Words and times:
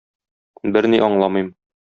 Берни 0.77 1.03
аңламыйм. 1.09 1.55